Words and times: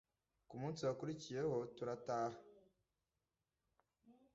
ku 0.47 0.55
munsi 0.61 0.81
wakurikiyeho 0.87 1.55
turataha 1.75 2.37